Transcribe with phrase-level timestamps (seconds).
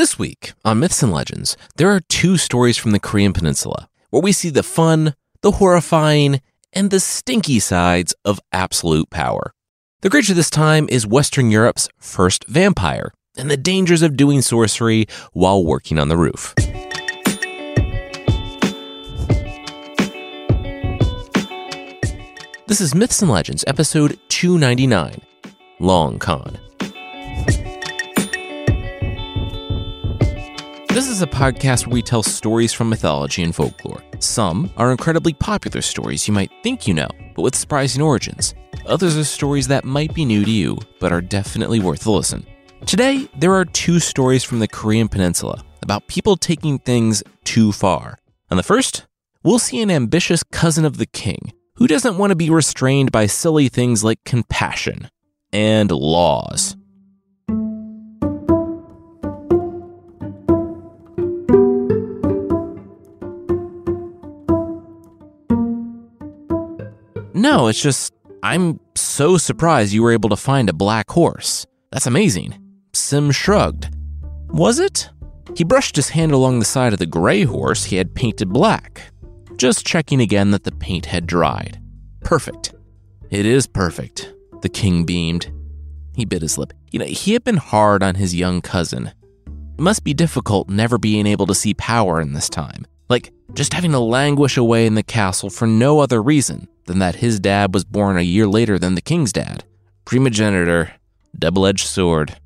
[0.00, 4.22] This week on Myths and Legends, there are two stories from the Korean Peninsula where
[4.22, 6.40] we see the fun, the horrifying,
[6.72, 9.52] and the stinky sides of absolute power.
[10.00, 15.04] The creature this time is Western Europe's first vampire and the dangers of doing sorcery
[15.34, 16.54] while working on the roof.
[22.68, 25.20] This is Myths and Legends, episode 299
[25.78, 26.58] Long Con.
[30.92, 34.02] This is a podcast where we tell stories from mythology and folklore.
[34.18, 38.56] Some are incredibly popular stories you might think you know, but with surprising origins.
[38.86, 42.44] Others are stories that might be new to you, but are definitely worth a listen.
[42.86, 48.18] Today, there are two stories from the Korean Peninsula about people taking things too far.
[48.50, 49.06] On the first,
[49.44, 53.26] we'll see an ambitious cousin of the king who doesn't want to be restrained by
[53.26, 55.08] silly things like compassion
[55.52, 56.74] and laws.
[67.52, 71.66] No, it's just, I'm so surprised you were able to find a black horse.
[71.90, 72.56] That's amazing.
[72.92, 73.92] Sim shrugged.
[74.50, 75.10] Was it?
[75.56, 79.02] He brushed his hand along the side of the gray horse he had painted black
[79.56, 81.82] just checking again that the paint had dried.
[82.20, 82.72] Perfect.
[83.30, 85.52] It is perfect, the king beamed.
[86.14, 86.72] He bit his lip.
[86.92, 89.08] You know, he had been hard on his young cousin.
[89.48, 92.86] It must be difficult never being able to see power in this time.
[93.08, 97.16] Like, just having to languish away in the castle for no other reason than that
[97.16, 99.62] his dad was born a year later than the king's dad.
[100.04, 100.90] Primogeniture,
[101.38, 102.36] double edged sword.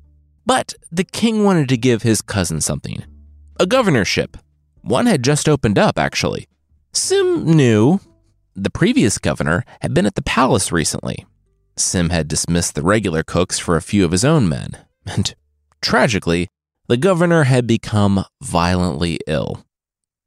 [0.45, 3.03] But the king wanted to give his cousin something
[3.59, 4.37] a governorship.
[4.81, 6.47] One had just opened up, actually.
[6.93, 7.99] Sim knew
[8.53, 11.25] the previous governor had been at the palace recently.
[11.75, 15.33] Sim had dismissed the regular cooks for a few of his own men, and
[15.81, 16.49] tragically,
[16.87, 19.65] the governor had become violently ill.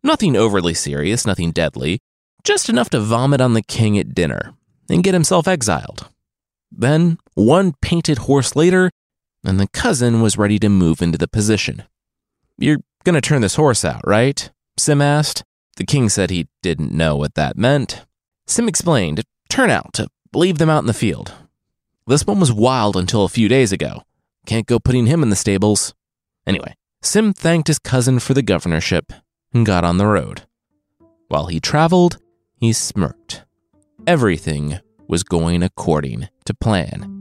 [0.03, 2.01] Nothing overly serious, nothing deadly,
[2.45, 4.55] just enough to vomit on the king at dinner
[4.89, 6.09] and get himself exiled.
[6.71, 8.91] Then, one painted horse later,
[9.45, 11.85] and the cousin was ready to move into the position.
[12.59, 14.51] You're gonna turn this horse out, right?
[14.77, 15.45] Sim asked.
[15.77, 18.05] The king said he didn't know what that meant.
[18.47, 21.33] Sim explained, turn out, to leave them out in the field.
[22.07, 24.03] This one was wild until a few days ago.
[24.47, 25.95] Can't go putting him in the stables.
[26.47, 29.13] Anyway, Sim thanked his cousin for the governorship
[29.53, 30.43] and got on the road.
[31.29, 32.19] While he traveled,
[32.59, 33.45] he smirked.
[34.07, 37.15] Everything was going according to plan.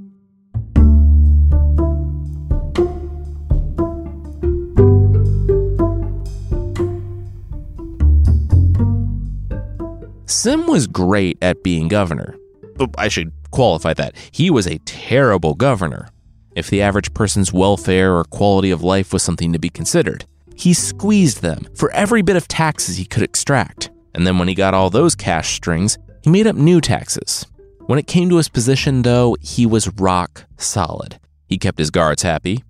[10.26, 12.36] Sim was great at being governor.
[12.80, 14.16] Oh, I should qualify that.
[14.32, 16.10] He was a terrible governor.
[16.56, 20.26] If the average person's welfare or quality of life was something to be considered,
[20.56, 23.90] he squeezed them for every bit of taxes he could extract.
[24.18, 27.46] And then when he got all those cash strings, he made up new taxes.
[27.86, 31.20] When it came to his position, though, he was rock solid.
[31.48, 32.64] He kept his guards happy,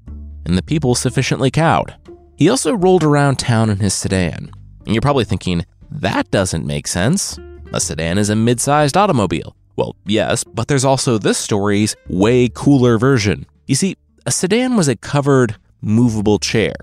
[0.46, 1.96] and the people sufficiently cowed.
[2.36, 4.52] He also rolled around town in his sedan.
[4.86, 7.40] And you're probably thinking, that doesn't make sense.
[7.72, 9.56] A sedan is a mid sized automobile.
[9.78, 13.46] Well, yes, but there's also this story's way cooler version.
[13.68, 16.74] You see, a sedan was a covered, movable chair.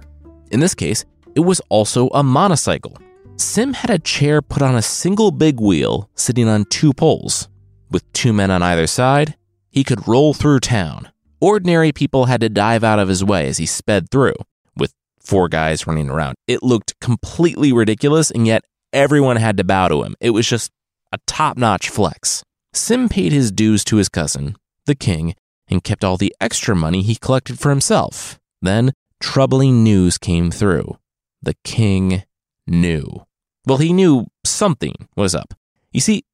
[0.50, 1.04] In this case,
[1.34, 2.96] it was also a monocycle.
[3.36, 7.48] Sim had a chair put on a single big wheel sitting on two poles.
[7.90, 9.36] With two men on either side,
[9.70, 11.10] he could roll through town.
[11.40, 14.34] Ordinary people had to dive out of his way as he sped through,
[14.76, 16.36] with four guys running around.
[16.46, 20.14] It looked completely ridiculous, and yet everyone had to bow to him.
[20.20, 20.70] It was just
[21.12, 22.44] a top notch flex.
[22.72, 24.56] Sim paid his dues to his cousin,
[24.86, 25.34] the king,
[25.68, 28.38] and kept all the extra money he collected for himself.
[28.62, 30.98] Then, troubling news came through.
[31.42, 32.22] The king
[32.66, 33.26] knew.
[33.66, 35.54] Well, he knew something was up.
[35.92, 36.24] You see,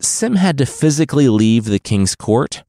[0.00, 2.64] Sim had to physically leave the king's court,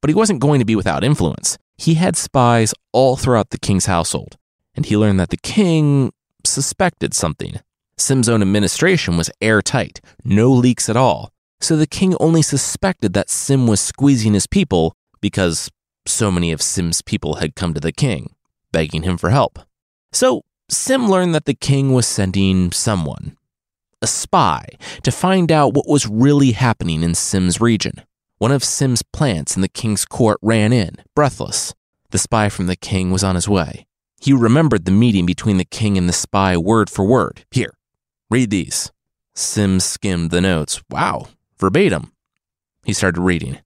[0.00, 1.58] but he wasn't going to be without influence.
[1.76, 4.36] He had spies all throughout the king's household,
[4.74, 6.12] and he learned that the king
[6.44, 7.60] suspected something.
[7.98, 11.32] Sim's own administration was airtight, no leaks at all.
[11.60, 15.70] So the king only suspected that Sim was squeezing his people because
[16.06, 18.34] so many of Sim's people had come to the king,
[18.72, 19.58] begging him for help.
[20.12, 23.36] So Sim learned that the king was sending someone,
[24.02, 24.66] a spy,
[25.02, 28.02] to find out what was really happening in Sim's region.
[28.38, 31.74] One of Sim's plants in the king's court ran in, breathless.
[32.10, 33.86] The spy from the king was on his way.
[34.20, 37.44] He remembered the meeting between the king and the spy word for word.
[37.50, 37.76] Here,
[38.28, 38.90] Read these.
[39.34, 40.82] Sim skimmed the notes.
[40.90, 41.28] Wow,
[41.58, 42.12] verbatim.
[42.84, 43.58] He started reading.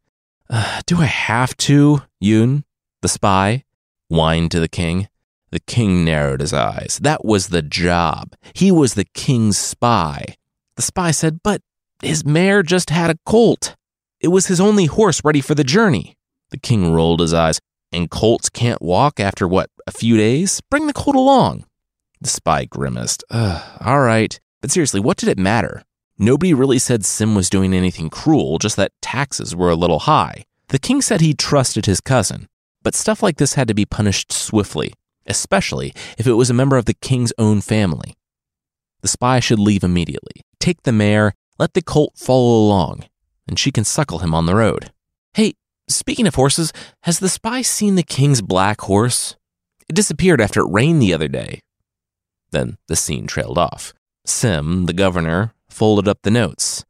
[0.50, 2.02] Uh, do I have to?
[2.22, 2.64] Yoon,
[3.00, 3.64] the spy,
[4.08, 5.08] whined to the king.
[5.50, 6.98] The king narrowed his eyes.
[7.02, 8.34] That was the job.
[8.54, 10.36] He was the king's spy.
[10.76, 11.60] The spy said, But
[12.02, 13.74] his mare just had a colt.
[14.20, 16.16] It was his only horse ready for the journey.
[16.50, 17.60] The king rolled his eyes.
[17.92, 20.60] And colts can't walk after what, a few days?
[20.70, 21.64] Bring the colt along.
[22.20, 23.24] The spy grimaced.
[23.32, 24.38] all right.
[24.60, 25.82] But seriously, what did it matter?
[26.18, 30.44] Nobody really said Sim was doing anything cruel, just that taxes were a little high.
[30.68, 32.46] The king said he trusted his cousin,
[32.82, 34.92] but stuff like this had to be punished swiftly,
[35.26, 38.16] especially if it was a member of the king's own family.
[39.02, 43.04] The spy should leave immediately, take the mare, let the colt follow along,
[43.46, 44.92] and she can suckle him on the road.
[45.34, 45.54] Hey,
[45.88, 46.72] speaking of horses,
[47.02, 49.36] has the spy seen the king's black horse?
[49.88, 51.60] It disappeared after it rained the other day.
[52.50, 53.94] Then the scene trailed off.
[54.24, 56.84] Sim, the governor, folded up the notes.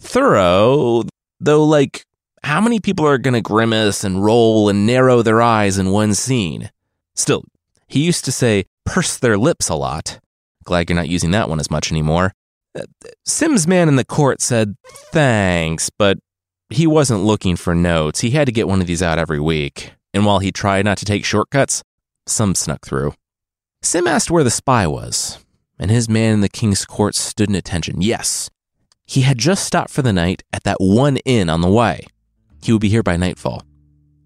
[0.00, 1.04] Thorough,
[1.38, 2.06] though, like,
[2.42, 6.14] how many people are going to grimace and roll and narrow their eyes in one
[6.14, 6.70] scene?
[7.14, 7.44] Still,
[7.92, 10.18] he used to say, purse their lips a lot.
[10.64, 12.32] Glad you're not using that one as much anymore.
[12.74, 12.84] Uh,
[13.26, 16.18] Sim's man in the court said, thanks, but
[16.70, 18.20] he wasn't looking for notes.
[18.20, 19.92] He had to get one of these out every week.
[20.14, 21.82] And while he tried not to take shortcuts,
[22.26, 23.12] some snuck through.
[23.82, 25.44] Sim asked where the spy was,
[25.78, 28.00] and his man in the king's court stood in attention.
[28.00, 28.48] Yes,
[29.04, 32.06] he had just stopped for the night at that one inn on the way.
[32.62, 33.64] He would be here by nightfall.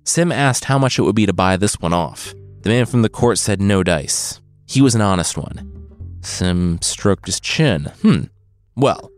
[0.04, 2.32] Sim asked how much it would be to buy this one off.
[2.66, 4.40] The man from the court said no dice.
[4.66, 5.70] He was an honest one.
[6.22, 7.92] Sim stroked his chin.
[8.02, 8.22] Hmm,
[8.74, 9.08] well,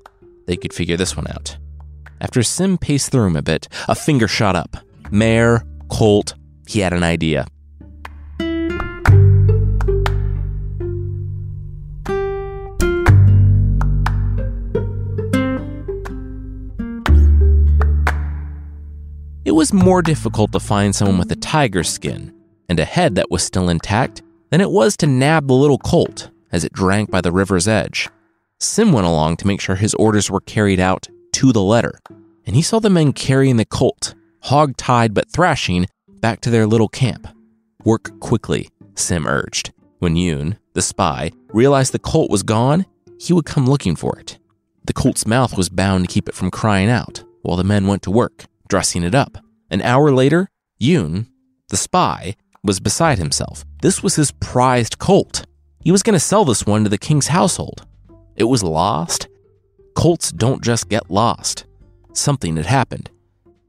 [0.47, 1.57] they could figure this one out.
[2.21, 4.77] After Sim paced the room a bit, a finger shot up.
[5.11, 6.35] Mare, Colt,
[6.67, 7.47] he had an idea.
[19.47, 22.35] It was more difficult to find someone with a tiger skin
[22.69, 26.31] and a head that was still intact than it was to nab the little colt
[26.53, 28.09] as it drank by the river's edge.
[28.61, 32.01] Sim went along to make sure his orders were carried out to the letter,
[32.47, 36.67] and he saw the men carrying the colt, hog tied but thrashing, back to their
[36.67, 37.29] little camp.
[37.85, 39.73] Work quickly, Sim urged.
[40.01, 42.87] When Yoon, the spy, realized the colt was gone,
[43.21, 44.39] he would come looking for it.
[44.85, 48.03] The colt's mouth was bound to keep it from crying out while the men went
[48.03, 49.39] to work, dressing it up.
[49.71, 50.49] An hour later,
[50.81, 51.27] Yoon,
[51.69, 53.65] the spy, was beside himself.
[53.83, 55.47] This was his prized colt.
[55.83, 57.87] He was going to sell this one to the king's household.
[58.37, 59.29] It was lost.
[59.95, 61.65] Colts don't just get lost.
[62.13, 63.11] Something had happened.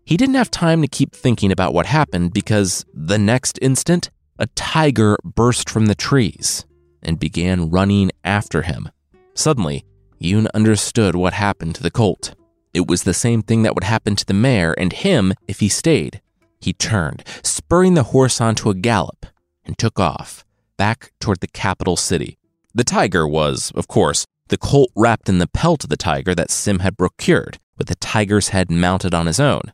[0.06, 4.10] He didn't have time to keep thinking about what happened because the next instant,
[4.40, 6.66] a tiger burst from the trees
[7.04, 8.90] and began running after him.
[9.34, 9.86] Suddenly,
[10.22, 12.36] Yoon understood what happened to the colt.
[12.74, 15.70] It was the same thing that would happen to the mare and him if he
[15.70, 16.22] stayed.
[16.60, 19.26] He turned, spurring the horse onto a gallop,
[19.66, 20.44] and took off,
[20.78, 22.38] back toward the capital city.
[22.74, 26.52] The tiger was, of course, the colt wrapped in the pelt of the tiger that
[26.52, 29.74] Sim had procured, with the tiger's head mounted on his own.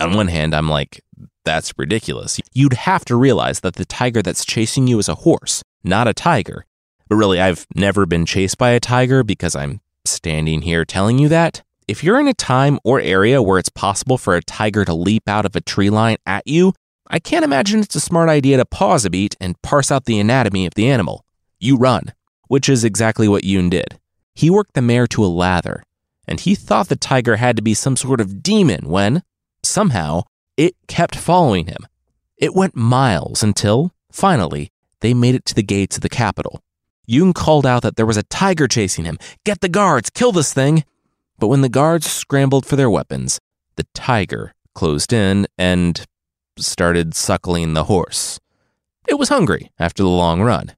[0.00, 1.02] On one hand, I'm like,
[1.44, 2.40] that's ridiculous.
[2.52, 6.14] You'd have to realize that the tiger that's chasing you is a horse, not a
[6.14, 6.64] tiger.
[7.08, 11.28] But really, I've never been chased by a tiger because I'm standing here telling you
[11.28, 11.62] that.
[11.86, 15.28] If you're in a time or area where it's possible for a tiger to leap
[15.28, 16.72] out of a tree line at you,
[17.08, 20.18] I can't imagine it's a smart idea to pause a beat and parse out the
[20.18, 21.26] anatomy of the animal.
[21.60, 22.14] You run,
[22.48, 23.98] which is exactly what Yoon did.
[24.34, 25.82] He worked the mare to a lather,
[26.26, 29.22] and he thought the tiger had to be some sort of demon when,
[29.62, 30.22] somehow,
[30.56, 31.86] it kept following him.
[32.38, 36.62] It went miles until, finally, they made it to the gates of the capital.
[37.06, 39.18] Yoon called out that there was a tiger chasing him.
[39.44, 40.84] Get the guards, kill this thing!
[41.38, 43.40] But when the guards scrambled for their weapons,
[43.76, 46.04] the tiger closed in and
[46.58, 48.38] started suckling the horse.
[49.08, 50.74] It was hungry after the long run.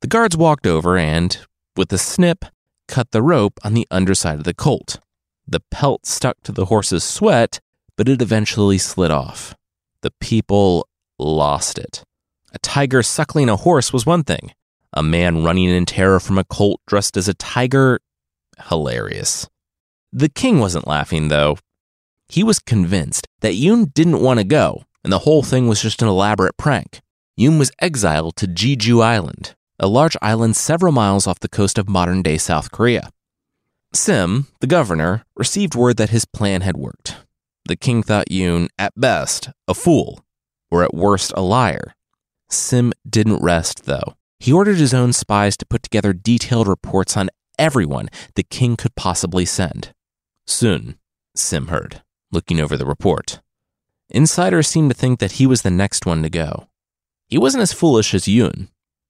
[0.00, 1.36] The guards walked over and,
[1.76, 2.44] with a snip,
[2.88, 5.00] cut the rope on the underside of the colt.
[5.46, 7.60] The pelt stuck to the horse's sweat,
[7.96, 9.54] but it eventually slid off.
[10.02, 12.04] The people lost it.
[12.52, 14.52] A tiger suckling a horse was one thing.
[14.92, 18.00] A man running in terror from a colt dressed as a tiger,
[18.68, 19.48] hilarious.
[20.12, 21.58] The king wasn't laughing, though.
[22.28, 26.02] He was convinced that Yoon didn't want to go, and the whole thing was just
[26.02, 27.00] an elaborate prank.
[27.38, 31.88] Yoon was exiled to Jeju Island, a large island several miles off the coast of
[31.88, 33.10] modern day South Korea.
[33.92, 37.16] Sim, the governor, received word that his plan had worked.
[37.66, 40.24] The king thought Yoon, at best, a fool,
[40.70, 41.94] or at worst, a liar.
[42.48, 44.14] Sim didn't rest, though.
[44.38, 48.94] He ordered his own spies to put together detailed reports on everyone the king could
[48.94, 49.92] possibly send.
[50.46, 50.98] Soon,
[51.34, 53.40] Sim heard, looking over the report.
[54.08, 56.68] Insiders seemed to think that he was the next one to go.
[57.28, 58.68] He wasn't as foolish as Yoon,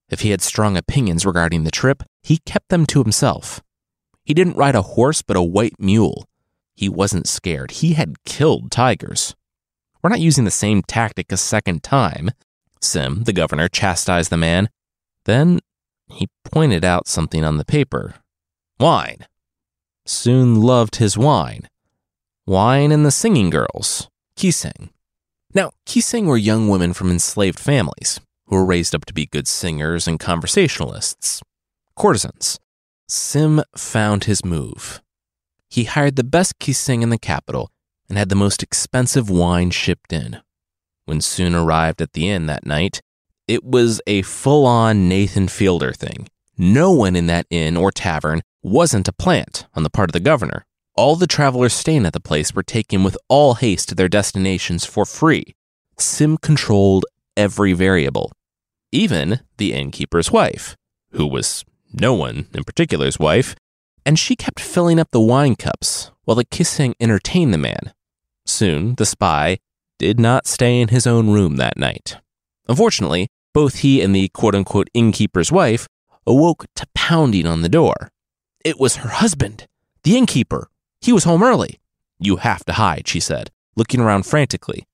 [0.08, 3.60] If he had strong opinions regarding the trip, he kept them to himself.
[4.24, 6.26] He didn't ride a horse, but a white mule.
[6.74, 7.70] He wasn't scared.
[7.72, 9.34] He had killed tigers.
[10.02, 12.30] We're not using the same tactic a second time.
[12.80, 14.68] Sim, the governor, chastised the man.
[15.24, 15.60] Then
[16.08, 18.14] he pointed out something on the paper
[18.78, 19.26] wine.
[20.06, 21.68] Soon loved his wine.
[22.46, 24.90] Wine and the singing girls, Kiseng.
[25.52, 29.48] Now, Kiseng were young women from enslaved families who were raised up to be good
[29.48, 31.42] singers and conversationalists,
[31.96, 32.60] courtesans.
[33.08, 35.02] Sim found his move.
[35.68, 37.70] He hired the best Kiseng in the capital
[38.08, 40.40] and had the most expensive wine shipped in.
[41.04, 43.00] When Soon arrived at the inn that night,
[43.48, 46.28] it was a full on Nathan Fielder thing.
[46.58, 50.20] No one in that inn or tavern wasn't a plant on the part of the
[50.20, 50.64] governor.
[50.94, 54.86] All the travelers staying at the place were taken with all haste to their destinations
[54.86, 55.54] for free.
[55.98, 57.04] Sim controlled
[57.36, 58.32] every variable,
[58.90, 60.76] even the innkeeper's wife,
[61.10, 63.54] who was no one in particular's wife,
[64.06, 67.92] and she kept filling up the wine cups while the Kiseng entertained the man.
[68.46, 69.58] Soon, the spy
[69.98, 72.16] did not stay in his own room that night.
[72.68, 75.88] Unfortunately, both he and the quote unquote innkeeper's wife
[76.26, 78.10] awoke to pounding on the door.
[78.64, 79.66] It was her husband,
[80.02, 80.68] the innkeeper.
[81.00, 81.78] He was home early.
[82.18, 84.86] You have to hide, she said, looking around frantically.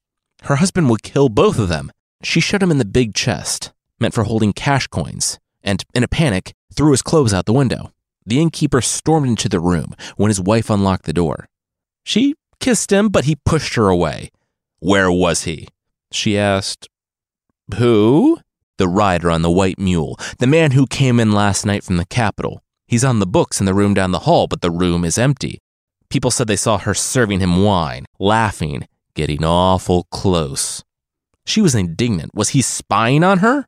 [0.42, 1.92] Her husband would kill both of them.
[2.22, 6.08] She shut him in the big chest, meant for holding cash coins, and, in a
[6.08, 7.92] panic, threw his clothes out the window.
[8.26, 11.48] The innkeeper stormed into the room when his wife unlocked the door.
[12.04, 14.30] She kissed him, but he pushed her away.
[14.80, 15.68] Where was he?
[16.10, 16.88] She asked.
[17.76, 18.38] Who?
[18.82, 22.04] The rider on the white mule, the man who came in last night from the
[22.04, 22.64] capital.
[22.84, 25.60] He's on the books in the room down the hall, but the room is empty.
[26.10, 30.82] People said they saw her serving him wine, laughing, getting awful close.
[31.46, 32.34] She was indignant.
[32.34, 33.66] Was he spying on her?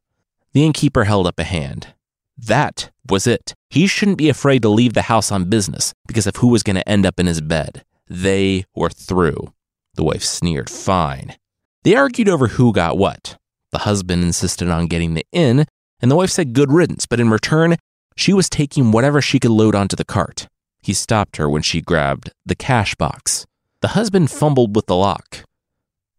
[0.52, 1.94] The innkeeper held up a hand.
[2.36, 3.54] That was it.
[3.70, 6.74] He shouldn't be afraid to leave the house on business because of who was going
[6.74, 7.84] to end up in his bed.
[8.08, 9.54] They were through.
[9.94, 11.36] The wife sneered, Fine.
[11.84, 13.36] They argued over who got what.
[13.74, 15.66] The husband insisted on getting the inn,
[16.00, 17.74] and the wife said good riddance, but in return,
[18.14, 20.46] she was taking whatever she could load onto the cart.
[20.80, 23.46] He stopped her when she grabbed the cash box.
[23.80, 25.42] The husband fumbled with the lock.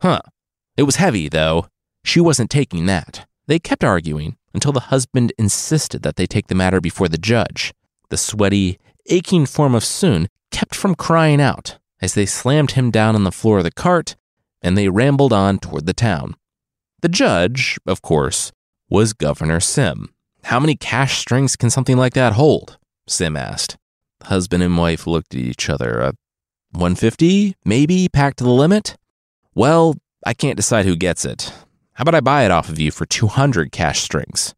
[0.02, 0.20] Huh.
[0.76, 1.68] It was heavy, though.
[2.04, 3.26] She wasn't taking that.
[3.48, 7.74] They kept arguing until the husband insisted that they take the matter before the judge.
[8.10, 13.16] The sweaty, aching form of Soon kept from crying out as they slammed him down
[13.16, 14.18] on the floor of the cart
[14.62, 16.36] and they rambled on toward the town.
[17.02, 18.52] The judge, of course,
[18.90, 20.10] was Governor Sim.
[20.46, 22.78] How many cash strings can something like that hold?
[23.08, 23.78] Sim asked.
[24.24, 26.02] Husband and wife looked at each other.
[26.02, 26.12] Uh,
[26.72, 28.98] 150, maybe, packed to the limit?
[29.54, 31.54] Well, I can't decide who gets it.
[31.94, 34.54] How about I buy it off of you for 200 cash strings?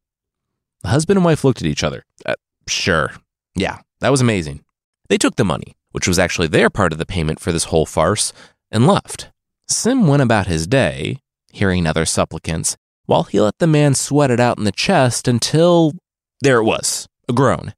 [0.82, 2.04] The husband and wife looked at each other.
[2.26, 2.36] Uh,
[2.68, 3.12] sure.
[3.56, 4.64] Yeah, that was amazing.
[5.10, 7.86] They took the money, which was actually their part of the payment for this whole
[7.86, 8.34] farce,
[8.72, 9.30] and left.
[9.68, 11.20] Sim went about his day,
[11.58, 15.94] hearing other supplicants, while he let the man sweat it out in the chest until.
[16.42, 17.74] There it was, a groan.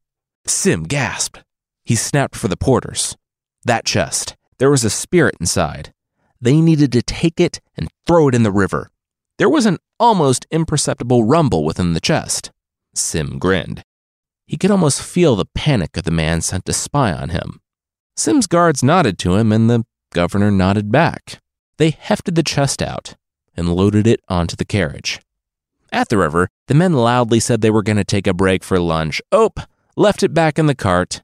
[0.45, 1.43] Sim gasped.
[1.85, 3.15] He snapped for the porters.
[3.63, 4.35] That chest.
[4.57, 5.93] There was a spirit inside.
[6.41, 8.91] They needed to take it and throw it in the river.
[9.37, 12.51] There was an almost imperceptible rumble within the chest.
[12.93, 13.83] Sim grinned.
[14.45, 17.61] He could almost feel the panic of the man sent to spy on him.
[18.17, 21.39] Sim's guards nodded to him, and the governor nodded back.
[21.77, 23.15] They hefted the chest out
[23.59, 25.19] and loaded it onto the carriage.
[25.91, 28.79] At the river, the men loudly said they were going to take a break for
[28.79, 29.21] lunch.
[29.31, 29.59] Ope
[29.95, 31.21] left it back in the cart.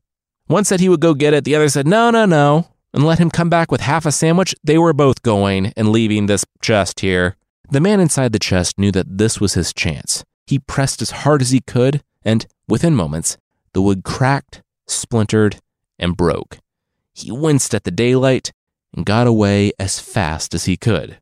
[0.48, 3.20] One said he would go get it, the other said, no, no, no, and let
[3.20, 4.54] him come back with half a sandwich.
[4.64, 7.36] They were both going and leaving this chest here.
[7.72, 10.24] The man inside the chest knew that this was his chance.
[10.46, 13.38] He pressed as hard as he could, and within moments,
[13.74, 15.60] the wood cracked, splintered,
[15.98, 16.60] and broke.
[17.14, 18.52] He winced at the daylight
[18.96, 21.18] and got away as fast as he could.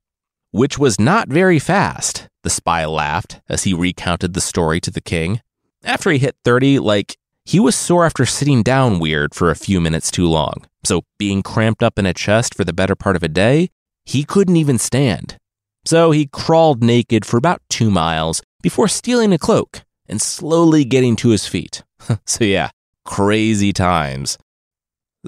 [0.53, 5.01] Which was not very fast, the spy laughed as he recounted the story to the
[5.01, 5.41] king.
[5.83, 9.81] After he hit 30, like, he was sore after sitting down weird for a few
[9.81, 10.67] minutes too long.
[10.83, 13.71] So, being cramped up in a chest for the better part of a day,
[14.05, 15.37] he couldn't even stand.
[15.85, 21.15] So he crawled naked for about two miles before stealing a cloak and slowly getting
[21.15, 21.81] to his feet.
[22.27, 22.69] so, yeah,
[23.05, 24.37] crazy times.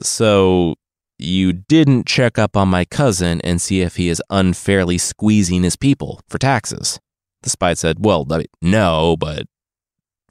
[0.03, 0.75] So,
[1.17, 5.75] you didn't check up on my cousin and see if he is unfairly squeezing his
[5.75, 6.99] people for taxes.
[7.43, 8.27] The spy said, Well,
[8.61, 9.47] no, but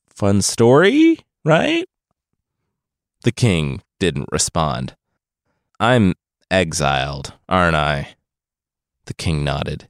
[0.09, 1.87] fun story, right?
[3.23, 4.95] The king didn't respond.
[5.81, 6.15] I'm
[6.51, 8.17] exiled, aren't I?
[9.07, 9.89] The king nodded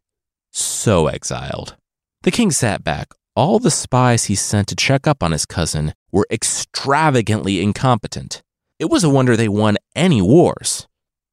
[0.56, 1.76] so exiled.
[2.22, 5.94] The king sat back, all the spies he sent to check up on his cousin
[6.12, 8.42] were extravagantly incompetent.
[8.85, 10.87] It was a wonder they won any wars.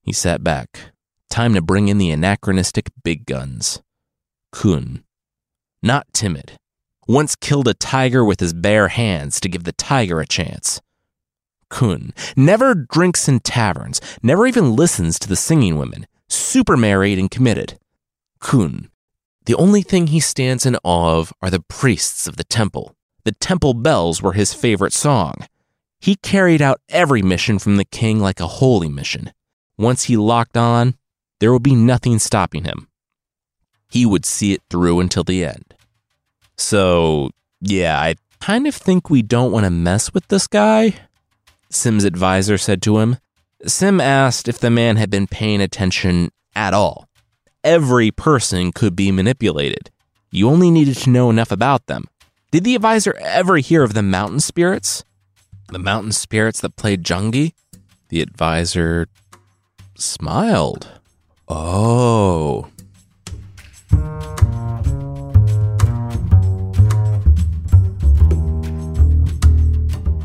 [0.04, 0.94] He sat back.
[1.30, 3.82] Time to bring in the anachronistic big guns.
[4.54, 5.04] Kun.
[5.84, 6.54] Not timid.
[7.10, 10.80] Once killed a tiger with his bare hands to give the tiger a chance.
[11.68, 12.14] Kun.
[12.38, 16.08] Never drinks in taverns, never even listens to the singing women.
[16.30, 17.78] Super married and committed.
[18.40, 18.90] Kun.
[19.46, 22.96] The only thing he stands in awe of are the priests of the temple.
[23.26, 25.34] The temple bells were his favorite song.
[26.02, 29.32] He carried out every mission from the king like a holy mission.
[29.78, 30.96] Once he locked on,
[31.40, 32.90] there would be nothing stopping him.
[33.90, 35.74] He would see it through until the end.
[36.58, 37.30] So,
[37.62, 40.96] yeah, I kind of think we don't want to mess with this guy,
[41.70, 43.18] Sim's advisor said to him.
[43.66, 47.08] Sim asked if the man had been paying attention at all
[47.64, 49.92] every person could be manipulated.
[50.32, 52.06] You only needed to know enough about them.
[52.52, 55.04] Did the advisor ever hear of the mountain spirits?
[55.72, 57.54] The mountain spirits that played Janggi?
[58.10, 59.08] The advisor
[59.96, 61.00] smiled.
[61.48, 62.70] Oh.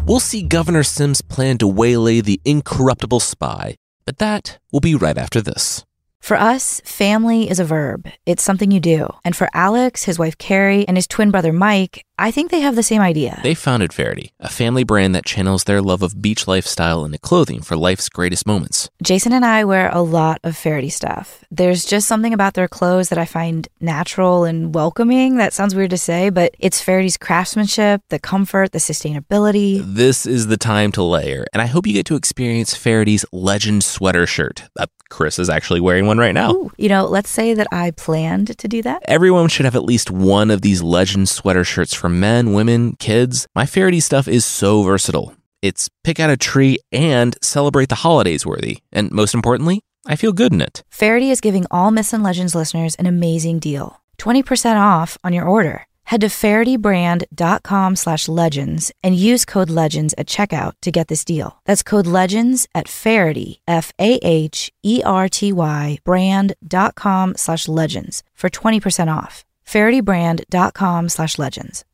[0.05, 5.17] We'll see Governor Sim's plan to waylay the incorruptible spy, but that will be right
[5.17, 5.85] after this.
[6.21, 8.09] For us, family is a verb.
[8.25, 9.07] It's something you do.
[9.25, 12.77] And for Alex, his wife Carrie, and his twin brother Mike, I think they have
[12.77, 13.39] the same idea.
[13.43, 17.61] They founded Faherty, a family brand that channels their love of beach lifestyle into clothing
[17.61, 18.89] for life's greatest moments.
[19.03, 21.45] Jason and I wear a lot of Faherty stuff.
[21.51, 25.37] There's just something about their clothes that I find natural and welcoming.
[25.37, 29.83] That sounds weird to say, but it's Faherty's craftsmanship, the comfort, the sustainability.
[29.85, 33.85] This is the time to layer, and I hope you get to experience Faherty's legend
[33.85, 34.63] sweater shirt.
[34.79, 36.53] Uh, Chris is actually wearing one right now.
[36.53, 39.03] Ooh, you know, let's say that I planned to do that.
[39.07, 43.49] Everyone should have at least one of these legend sweater shirts for men, women, kids.
[43.57, 45.35] My Faherty stuff is so versatile.
[45.61, 48.79] It's pick out a tree and celebrate the holidays worthy.
[48.93, 50.85] And most importantly, I feel good in it.
[50.89, 55.49] Faherty is giving all Myths and Legends listeners an amazing deal 20% off on your
[55.49, 55.87] order.
[56.05, 61.61] Head to fahertybrand.com slash legends and use code legends at checkout to get this deal.
[61.65, 68.23] That's code legends at Faherty, F A H E R T Y brand.com slash legends
[68.33, 69.45] for 20% off.
[69.67, 71.85] Fahertybrand.com slash legends.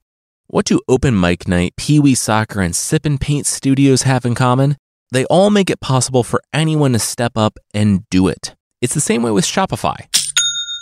[0.53, 4.35] What do Open Mic Night, Pee Wee Soccer, and Sip and Paint studios have in
[4.35, 4.77] common?
[5.11, 8.55] They all make it possible for anyone to step up and do it.
[8.83, 10.09] It's the same way with Shopify.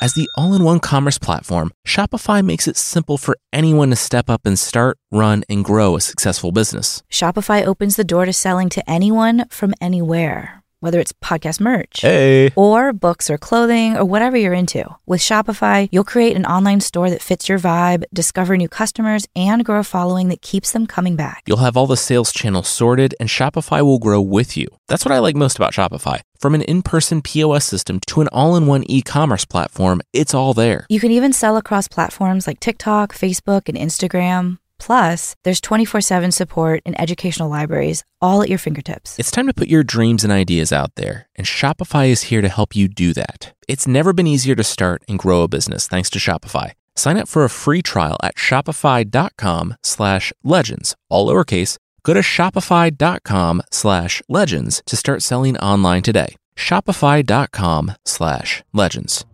[0.03, 4.29] As the all in one commerce platform, Shopify makes it simple for anyone to step
[4.29, 7.05] up and start, run, and grow a successful business.
[7.09, 12.53] Shopify opens the door to selling to anyone from anywhere, whether it's podcast merch Hey.
[12.57, 14.85] or books or clothing or whatever you're into.
[15.07, 19.65] With Shopify, you'll create an online store that fits your vibe, discover new customers, and
[19.65, 21.43] grow a following that keeps them coming back.
[21.47, 24.67] You'll have all the sales channels sorted, and Shopify will grow with you.
[24.89, 26.21] That's what I like most about Shopify.
[26.39, 30.33] From an in person POS system to an all in one e commerce platform, it's
[30.35, 30.87] all there.
[30.89, 34.59] You can even sell across platforms like TikTok, Facebook, and Instagram.
[34.81, 39.19] Plus, there's 24 7 support and educational libraries all at your fingertips.
[39.19, 42.49] It's time to put your dreams and ideas out there, and Shopify is here to
[42.49, 43.55] help you do that.
[43.69, 46.73] It's never been easier to start and grow a business thanks to Shopify.
[46.97, 51.79] Sign up for a free trial at shopify.com slash legends, all lowercase.
[52.03, 56.37] Go to shopify.com slash legends to start selling online today.
[56.57, 59.25] Shopify.com slash legends.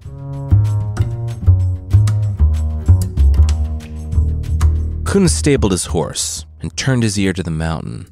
[5.16, 8.06] Kun stabled his horse and turned his ear to the mountain.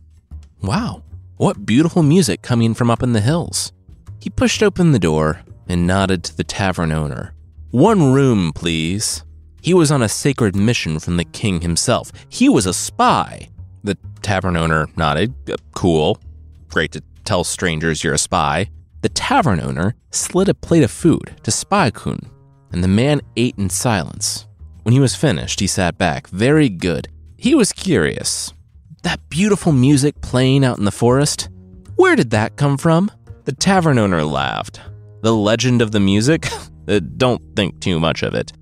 [0.62, 1.02] Wow,
[1.36, 3.74] what beautiful music coming from up in the hills.
[4.20, 7.34] He pushed open the door and nodded to the tavern owner.
[7.72, 9.22] One room, please.
[9.60, 12.10] He was on a sacred mission from the king himself.
[12.30, 13.50] He was a spy.
[13.82, 15.34] The tavern owner nodded.
[15.46, 16.18] "Uh, Cool.
[16.70, 18.70] Great to tell strangers you're a spy.
[19.02, 22.20] The tavern owner slid a plate of food to Spy Kun,
[22.72, 24.46] and the man ate in silence.
[24.84, 26.28] When he was finished, he sat back.
[26.28, 27.08] Very good.
[27.38, 28.52] He was curious.
[29.02, 31.48] That beautiful music playing out in the forest?
[31.96, 33.10] Where did that come from?
[33.44, 34.80] The tavern owner laughed.
[35.22, 36.48] The legend of the music?
[36.86, 38.52] Uh, Don't think too much of it.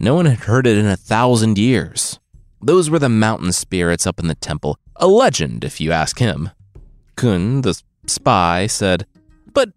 [0.00, 2.18] No one had heard it in a thousand years.
[2.60, 4.76] Those were the mountain spirits up in the temple.
[4.96, 6.50] A legend, if you ask him.
[7.14, 9.06] Kun, the spy, said,
[9.52, 9.68] But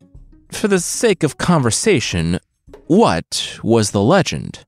[0.52, 2.40] for the sake of conversation,
[2.88, 4.66] what was the legend?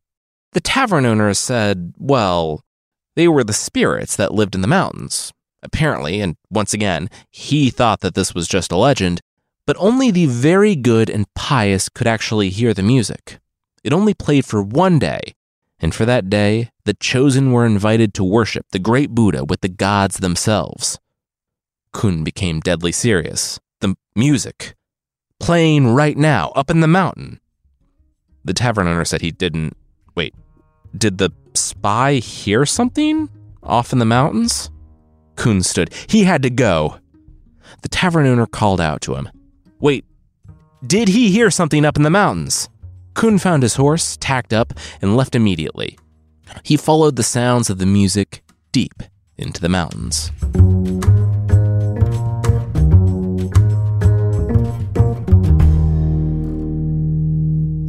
[0.55, 2.63] The tavern owner said, Well,
[3.17, 5.33] they were the spirits that lived in the mountains.
[5.61, 9.19] Apparently, and once again, he thought that this was just a legend,
[9.67, 13.39] but only the very good and pious could actually hear the music.
[13.83, 15.35] It only played for one day,
[15.81, 19.67] and for that day, the chosen were invited to worship the great Buddha with the
[19.67, 20.99] gods themselves.
[21.91, 23.59] Kun became deadly serious.
[23.81, 24.73] The music,
[25.37, 27.41] playing right now, up in the mountain.
[28.45, 29.75] The tavern owner said he didn't.
[30.97, 33.29] Did the spy hear something
[33.61, 34.69] off in the mountains?
[35.35, 35.93] Kun stood.
[36.07, 36.99] He had to go.
[37.81, 39.29] The tavern owner called out to him.
[39.79, 40.05] Wait,
[40.85, 42.69] did he hear something up in the mountains?
[43.13, 45.97] Kun found his horse, tacked up, and left immediately.
[46.63, 49.03] He followed the sounds of the music deep
[49.37, 50.31] into the mountains.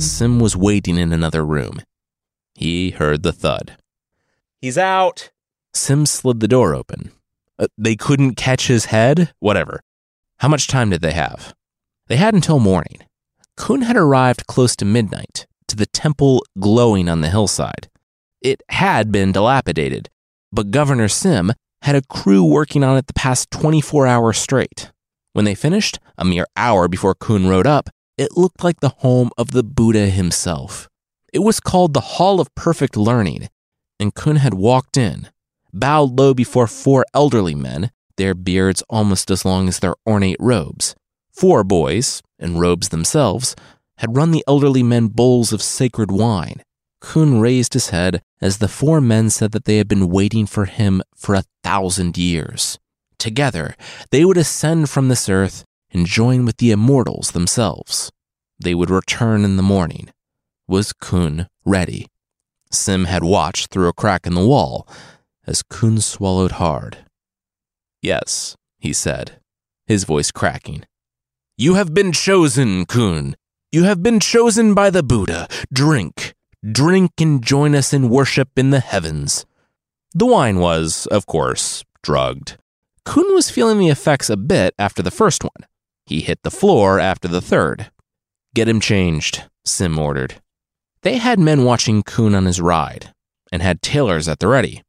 [0.02, 1.80] Sim was waiting in another room.
[2.56, 3.76] He heard the thud.
[4.60, 5.30] He's out.
[5.74, 7.12] Sim slid the door open.
[7.58, 9.32] Uh, they couldn't catch his head?
[9.40, 9.82] Whatever.
[10.38, 11.54] How much time did they have?
[12.08, 12.98] They had until morning.
[13.56, 17.88] Kun had arrived close to midnight to the temple glowing on the hillside.
[18.40, 20.08] It had been dilapidated,
[20.52, 24.90] but Governor Sim had a crew working on it the past 24 hours straight.
[25.32, 29.30] When they finished, a mere hour before Kun rode up, it looked like the home
[29.36, 30.88] of the Buddha himself.
[31.36, 33.50] It was called the Hall of Perfect Learning,
[34.00, 35.28] and Kun had walked in,
[35.70, 40.94] bowed low before four elderly men, their beards almost as long as their ornate robes.
[41.30, 43.54] Four boys, in robes themselves,
[43.98, 46.62] had run the elderly men bowls of sacred wine.
[47.02, 50.64] Kun raised his head as the four men said that they had been waiting for
[50.64, 52.78] him for a thousand years.
[53.18, 53.76] Together,
[54.10, 58.10] they would ascend from this earth and join with the immortals themselves.
[58.58, 60.08] They would return in the morning.
[60.68, 62.08] Was Kun ready?
[62.72, 64.88] Sim had watched through a crack in the wall
[65.46, 66.98] as Kun swallowed hard.
[68.02, 69.40] Yes, he said,
[69.86, 70.84] his voice cracking.
[71.56, 73.36] You have been chosen, Kun.
[73.70, 75.46] You have been chosen by the Buddha.
[75.72, 76.34] Drink,
[76.68, 79.46] drink and join us in worship in the heavens.
[80.14, 82.56] The wine was, of course, drugged.
[83.04, 85.68] Kun was feeling the effects a bit after the first one.
[86.06, 87.92] He hit the floor after the third.
[88.52, 90.42] Get him changed, Sim ordered.
[91.06, 93.14] They had men watching Kun on his ride
[93.52, 94.82] and had tailors at the ready.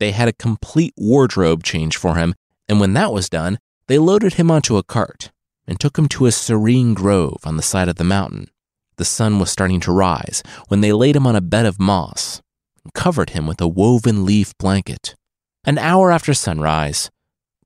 [0.00, 2.34] They had a complete wardrobe change for him,
[2.68, 5.30] and when that was done, they loaded him onto a cart
[5.64, 8.50] and took him to a serene grove on the side of the mountain.
[8.96, 12.42] The sun was starting to rise when they laid him on a bed of moss
[12.82, 15.14] and covered him with a woven leaf blanket.
[15.62, 17.08] An hour after sunrise,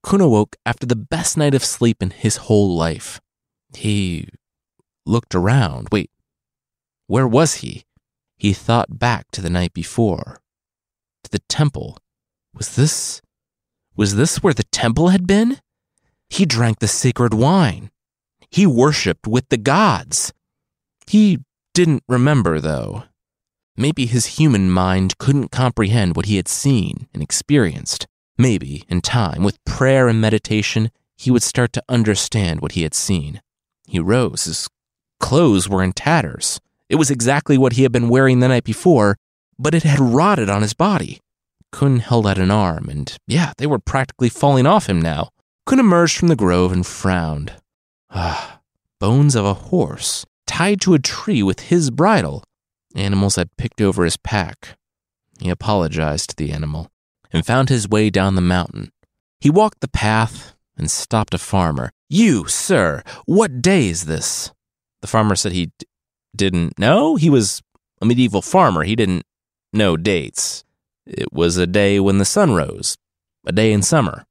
[0.02, 3.22] Kun awoke after the best night of sleep in his whole life.
[3.74, 4.28] He
[5.06, 5.88] looked around.
[5.90, 6.10] Wait,
[7.06, 7.85] where was he?
[8.36, 10.40] He thought back to the night before,
[11.24, 11.98] to the temple.
[12.54, 13.22] Was this.
[13.96, 15.58] Was this where the temple had been?
[16.28, 17.90] He drank the sacred wine.
[18.50, 20.32] He worshipped with the gods.
[21.06, 21.38] He
[21.74, 23.04] didn't remember, though.
[23.76, 28.06] Maybe his human mind couldn't comprehend what he had seen and experienced.
[28.38, 32.94] Maybe, in time, with prayer and meditation, he would start to understand what he had
[32.94, 33.40] seen.
[33.86, 34.44] He rose.
[34.44, 34.68] His
[35.20, 36.60] clothes were in tatters.
[36.88, 39.16] It was exactly what he had been wearing the night before,
[39.58, 41.20] but it had rotted on his body.
[41.72, 45.30] Kun held out an arm, and yeah, they were practically falling off him now.
[45.66, 47.52] Kun emerged from the grove and frowned.
[48.10, 48.60] Ah,
[49.00, 52.44] bones of a horse, tied to a tree with his bridle.
[52.94, 54.78] Animals had picked over his pack.
[55.40, 56.90] He apologized to the animal
[57.32, 58.92] and found his way down the mountain.
[59.40, 61.90] He walked the path and stopped a farmer.
[62.08, 64.52] You, sir, what day is this?
[65.02, 65.72] The farmer said he
[66.36, 67.16] didn't know.
[67.16, 67.62] He was
[68.00, 68.84] a medieval farmer.
[68.84, 69.24] He didn't
[69.72, 70.64] know dates.
[71.06, 72.96] It was a day when the sun rose,
[73.44, 74.24] a day in summer.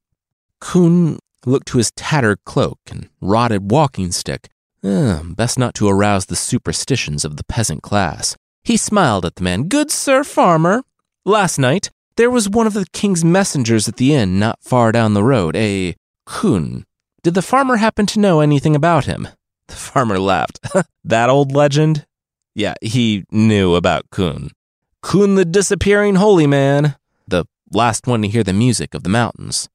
[0.59, 4.49] Kun looked to his tattered cloak and rotted walking stick.
[4.81, 8.35] Best not to arouse the superstitions of the peasant class.
[8.63, 9.63] He smiled at the man.
[9.63, 10.83] Good sir farmer,
[11.25, 15.13] last night there was one of the king's messengers at the inn not far down
[15.13, 16.85] the road, a Kun.
[17.23, 19.27] Did the farmer happen to know anything about him?
[19.67, 20.59] The farmer laughed.
[21.03, 22.05] that old legend?
[22.53, 24.51] Yeah, he knew about Kun.
[25.01, 26.95] Kun the disappearing holy man,
[27.27, 29.67] the last one to hear the music of the mountains.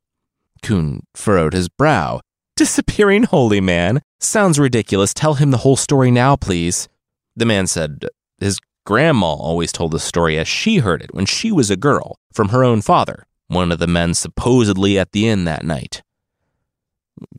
[0.63, 2.21] Kun furrowed his brow.
[2.57, 4.03] Disappearing holy man?
[4.21, 5.13] Sounds ridiculous.
[5.13, 6.89] Tell him the whole story now, please.
[7.35, 8.05] The man said
[8.39, 12.19] his grandma always told the story as she heard it when she was a girl
[12.33, 16.03] from her own father, one of the men supposedly at the inn that night.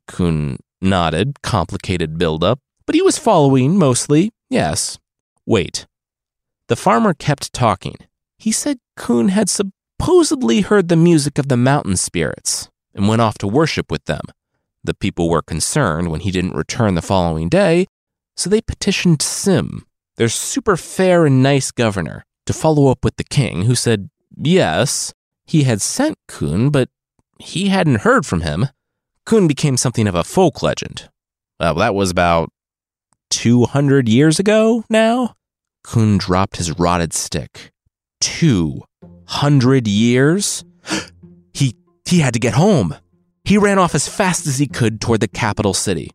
[0.07, 4.97] Kun nodded, complicated build-up, but he was following mostly, yes.
[5.45, 5.85] Wait.
[6.67, 7.95] The farmer kept talking.
[8.37, 13.37] He said Kun had supposedly heard the music of the mountain spirits and went off
[13.39, 14.21] to worship with them.
[14.83, 17.85] The people were concerned when he didn't return the following day,
[18.35, 23.23] so they petitioned Sim, their super fair and nice governor, to follow up with the
[23.23, 25.13] king, who said yes,
[25.45, 26.89] he had sent Kun, but
[27.37, 28.67] he hadn't heard from him.
[29.25, 31.09] Kun became something of a folk legend.
[31.59, 32.49] Well, that was about
[33.29, 35.35] 200 years ago now.
[35.83, 37.71] Kun dropped his rotted stick.
[38.21, 40.63] 200 years?
[41.53, 42.95] he, he had to get home.
[43.43, 46.11] He ran off as fast as he could toward the capital city.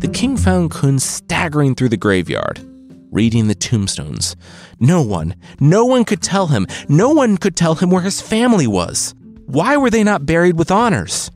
[0.00, 2.60] The king found Kun staggering through the graveyard,
[3.10, 4.36] reading the tombstones.
[4.78, 8.66] No one, no one could tell him, no one could tell him where his family
[8.66, 9.14] was.
[9.46, 11.30] Why were they not buried with honors?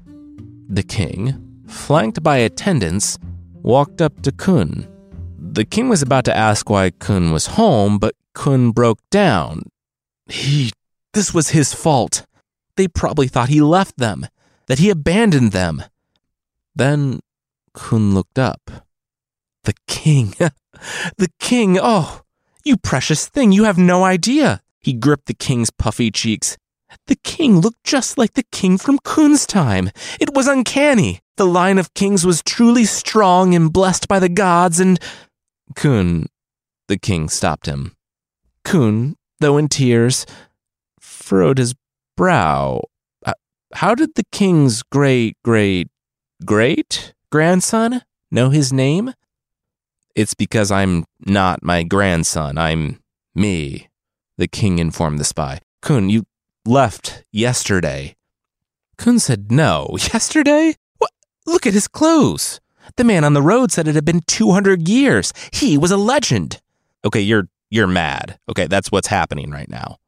[0.68, 3.18] The king, flanked by attendants,
[3.62, 4.86] walked up to Kun.
[5.38, 9.62] The king was about to ask why Kun was home, but Kun broke down.
[10.26, 10.72] He.
[11.12, 12.24] This was his fault.
[12.76, 14.26] They probably thought he left them,
[14.66, 15.82] that he abandoned them.
[16.74, 17.20] Then
[17.74, 18.70] Kun looked up.
[19.64, 20.34] The king.
[21.16, 21.78] the king.
[21.80, 22.22] Oh,
[22.64, 24.62] you precious thing, you have no idea.
[24.80, 26.56] He gripped the king's puffy cheeks.
[27.06, 29.90] The king looked just like the king from Kun's time.
[30.18, 31.20] It was uncanny.
[31.36, 34.98] The line of kings was truly strong and blessed by the gods, and.
[35.76, 36.26] Kun.
[36.88, 37.94] The king stopped him.
[38.64, 40.26] Kun, though in tears,
[40.98, 41.74] furrowed his
[42.16, 42.82] brow.
[43.24, 43.34] Uh,
[43.74, 45.88] how did the king's great, great,
[46.44, 49.14] great grandson know his name?
[50.14, 52.58] It's because I'm not my grandson.
[52.58, 53.00] I'm
[53.34, 53.88] me,
[54.36, 55.60] the king informed the spy.
[55.82, 56.24] Kun, you
[56.66, 58.16] left yesterday.
[58.96, 59.88] Kun said, No.
[60.12, 60.74] Yesterday?
[60.98, 61.10] What?
[61.46, 62.60] Look at his clothes.
[62.96, 65.32] The man on the road said it had been 200 years.
[65.52, 66.60] He was a legend.
[67.04, 68.38] Okay, you're you're mad.
[68.48, 69.98] Okay, that's what's happening right now.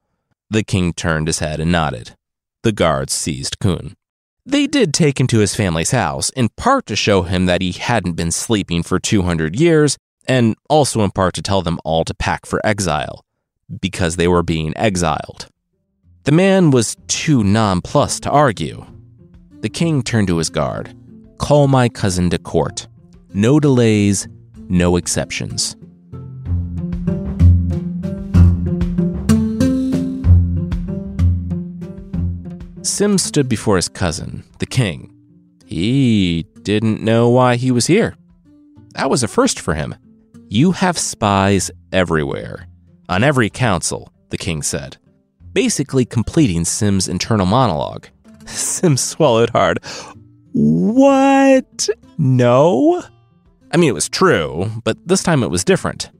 [0.51, 2.17] The king turned his head and nodded.
[2.63, 3.97] The guards seized Kun.
[4.45, 7.71] They did take him to his family's house, in part to show him that he
[7.71, 12.15] hadn't been sleeping for 200 years, and also in part to tell them all to
[12.15, 13.25] pack for exile,
[13.81, 15.47] because they were being exiled.
[16.25, 18.85] The man was too nonplussed to argue.
[19.61, 20.93] The king turned to his guard.
[21.39, 22.89] Call my cousin to court.
[23.33, 24.27] No delays,
[24.69, 25.77] no exceptions.
[32.83, 35.15] Sim stood before his cousin, the king.
[35.65, 38.17] He didn't know why he was here.
[38.95, 39.95] That was a first for him.
[40.49, 42.67] You have spies everywhere,
[43.09, 44.97] on every council, the king said,
[45.53, 48.09] basically completing Sim's internal monologue.
[48.47, 49.79] Sim swallowed hard.
[50.53, 51.89] What?
[52.19, 53.03] No?
[53.71, 56.11] I mean, it was true, but this time it was different.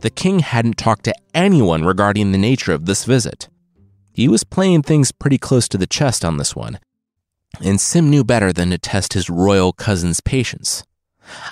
[0.00, 3.48] The king hadn't talked to anyone regarding the nature of this visit.
[4.12, 6.78] He was playing things pretty close to the chest on this one,
[7.60, 10.84] and Sim knew better than to test his royal cousin's patience.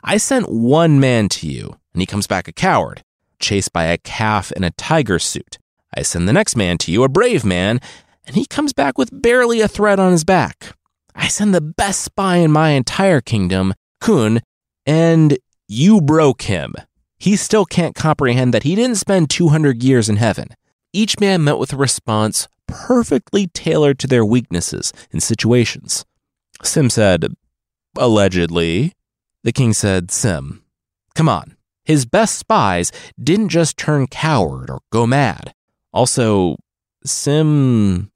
[0.04, 3.02] I sent one man to you, and he comes back a coward,
[3.38, 5.58] chased by a calf in a tiger suit.
[5.96, 7.80] I send the next man to you, a brave man,
[8.26, 10.76] and he comes back with barely a threat on his back.
[11.14, 14.40] I send the best spy in my entire kingdom, Kun,
[14.86, 16.74] and you broke him.
[17.18, 20.48] He still can't comprehend that he didn't spend 200 years in heaven.
[20.92, 26.04] Each man met with a response perfectly tailored to their weaknesses and situations.
[26.62, 27.26] Sim said,
[27.96, 28.92] Allegedly.
[29.42, 30.62] The king said, Sim,
[31.14, 31.56] come on.
[31.84, 35.54] His best spies didn't just turn coward or go mad.
[35.92, 36.56] Also,
[37.04, 38.10] Sim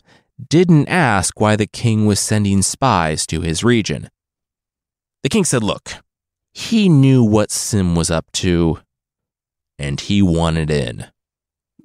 [0.48, 4.10] didn't ask why the king was sending spies to his region.
[5.22, 5.94] The king said, Look,
[6.52, 8.78] he knew what Sim was up to,
[9.78, 11.06] and he wanted in.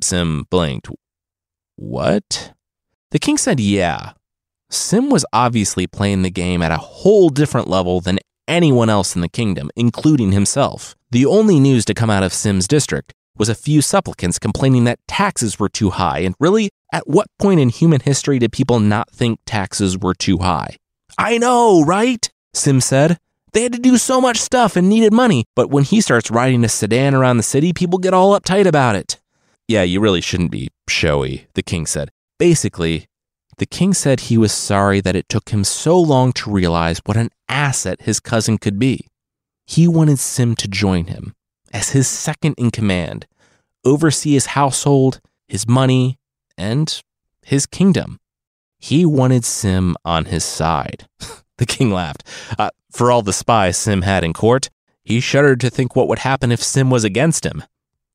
[0.02, 0.90] Sim blinked.
[1.76, 2.54] What?
[3.12, 4.14] The king said, Yeah.
[4.70, 9.22] Sim was obviously playing the game at a whole different level than anyone else in
[9.22, 10.96] the kingdom, including himself.
[11.12, 15.00] The only news to come out of Sim's district was a few supplicants complaining that
[15.08, 16.20] taxes were too high.
[16.20, 20.40] And really, at what point in human history did people not think taxes were too
[20.40, 20.76] high?
[21.18, 22.30] I know, right?
[22.54, 23.18] Sim said.
[23.54, 26.64] They had to do so much stuff and needed money, but when he starts riding
[26.64, 29.20] a sedan around the city, people get all uptight about it.
[29.70, 32.10] Yeah, you really shouldn't be showy, the king said.
[32.40, 33.06] Basically,
[33.60, 37.18] the king said he was sorry that it took him so long to realize what
[37.18, 39.06] an asset his cousin could be.
[39.68, 41.36] He wanted Sim to join him
[41.72, 43.28] as his second in command,
[43.86, 46.18] oversee his household, his money,
[46.58, 47.00] and
[47.46, 48.20] his kingdom.
[48.80, 51.08] He wanted Sim on his side.
[51.60, 52.24] the king laughed.
[52.58, 54.72] Uh, for all the spies Sim had in court,
[55.04, 57.62] he shuddered to think what would happen if Sim was against him.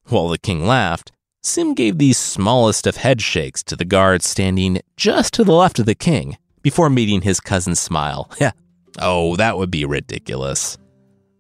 [0.09, 1.13] While the king laughed,
[1.47, 5.79] Sim gave the smallest of head shakes to the guard standing just to the left
[5.79, 8.31] of the king before meeting his cousin's smile.
[8.99, 10.79] Oh, that would be ridiculous.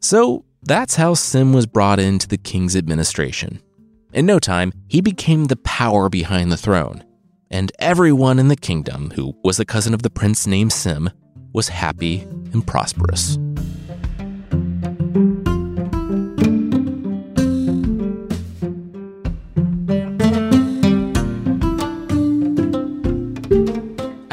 [0.00, 3.62] So that's how Sim was brought into the king's administration.
[4.12, 7.04] In no time, he became the power behind the throne,
[7.50, 11.10] and everyone in the kingdom who was a cousin of the prince named Sim
[11.52, 13.38] was happy and prosperous.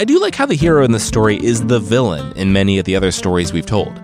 [0.02, 2.86] I do like how the hero in this story is the villain in many of
[2.86, 4.02] the other stories we've told.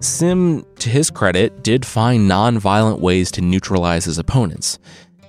[0.00, 4.78] Sim, to his credit, did find non-violent ways to neutralize his opponents,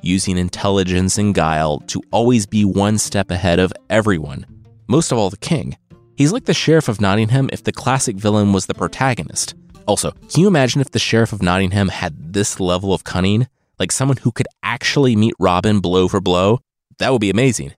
[0.01, 4.45] using intelligence and guile to always be one step ahead of everyone,
[4.87, 5.75] most of all the king.
[6.15, 9.53] He's like the Sheriff of Nottingham if the classic villain was the protagonist.
[9.85, 13.49] Also, can you imagine if the Sheriff of Nottingham had this level of cunning?
[13.79, 16.61] Like someone who could actually meet Robin blow for blow?
[16.99, 17.73] That would be amazing.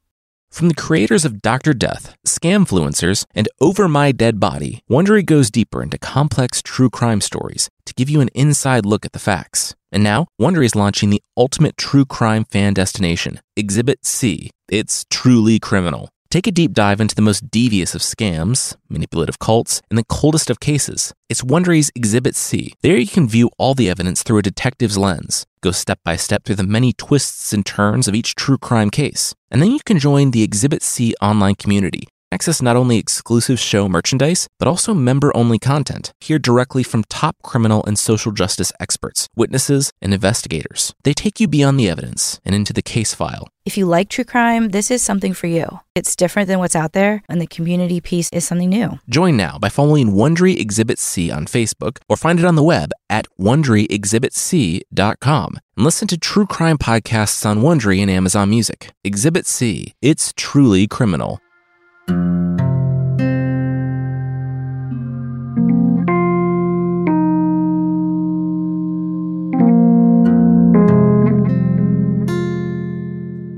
[0.56, 1.74] From the creators of Dr.
[1.74, 7.68] Death, Scamfluencers, and Over My Dead Body, Wondery goes deeper into complex true crime stories
[7.84, 9.74] to give you an inside look at the facts.
[9.92, 14.50] And now, Wondery is launching the ultimate true crime fan destination, Exhibit C.
[14.66, 16.08] It's truly criminal.
[16.28, 20.50] Take a deep dive into the most devious of scams, manipulative cults, and the coldest
[20.50, 21.14] of cases.
[21.28, 22.72] It's Wondery's Exhibit C.
[22.82, 26.44] There you can view all the evidence through a detective's lens, go step by step
[26.44, 30.00] through the many twists and turns of each true crime case, and then you can
[30.00, 35.30] join the Exhibit C online community, Access not only exclusive show merchandise, but also member
[35.36, 36.12] only content.
[36.20, 40.92] Hear directly from top criminal and social justice experts, witnesses, and investigators.
[41.04, 43.46] They take you beyond the evidence and into the case file.
[43.64, 45.78] If you like true crime, this is something for you.
[45.94, 48.98] It's different than what's out there, and the community piece is something new.
[49.08, 52.90] Join now by following Wondery Exhibit C on Facebook or find it on the web
[53.08, 58.92] at WonderyExhibitC.com and listen to true crime podcasts on Wondery and Amazon Music.
[59.04, 59.94] Exhibit C.
[60.02, 61.40] It's truly criminal.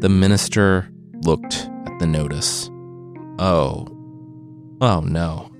[0.00, 0.88] The minister
[1.24, 2.70] looked at the notice.
[3.38, 3.88] Oh.
[4.80, 5.50] Oh no.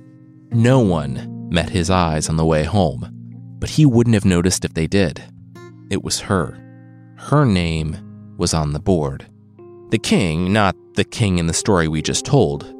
[0.52, 3.10] No one met his eyes on the way home,
[3.58, 5.22] but he wouldn't have noticed if they did.
[5.90, 6.56] It was her.
[7.16, 9.26] Her name was on the board.
[9.90, 12.72] The king, not the king in the story we just told,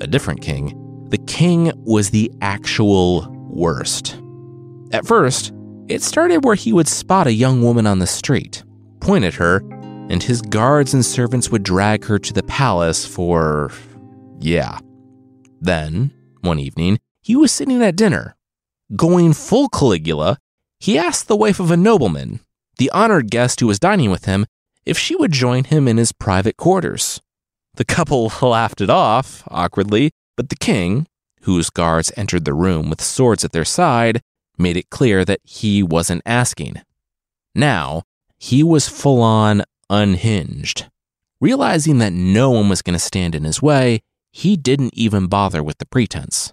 [0.00, 4.20] a different king, the king was the actual worst.
[4.92, 5.52] At first,
[5.88, 8.62] it started where he would spot a young woman on the street,
[9.00, 9.58] point at her,
[10.08, 13.70] and his guards and servants would drag her to the palace for.
[14.38, 14.78] yeah.
[15.60, 18.34] Then, one evening, he was sitting at dinner.
[18.96, 20.38] Going full Caligula,
[20.78, 22.40] he asked the wife of a nobleman,
[22.78, 24.46] the honored guest who was dining with him,
[24.86, 27.20] if she would join him in his private quarters.
[27.74, 31.06] The couple laughed it off, awkwardly, but the king,
[31.42, 34.22] whose guards entered the room with swords at their side,
[34.58, 36.76] made it clear that he wasn't asking.
[37.54, 38.02] Now,
[38.38, 40.86] he was full on unhinged.
[41.40, 45.62] Realizing that no one was going to stand in his way, he didn't even bother
[45.62, 46.52] with the pretense.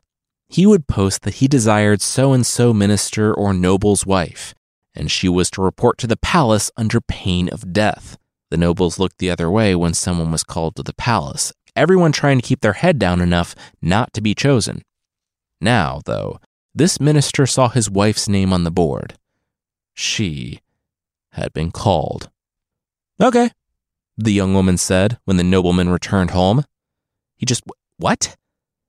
[0.50, 4.56] He would post that he desired so and so minister or noble's wife,
[4.96, 8.18] and she was to report to the palace under pain of death.
[8.50, 12.40] The nobles looked the other way when someone was called to the palace, everyone trying
[12.40, 14.82] to keep their head down enough not to be chosen.
[15.60, 16.40] Now, though,
[16.74, 19.18] this minister saw his wife's name on the board.
[19.94, 20.62] She
[21.32, 22.30] had been called.
[23.22, 23.52] Okay,
[24.18, 26.64] the young woman said when the nobleman returned home.
[27.36, 27.64] He just,
[27.98, 28.36] what?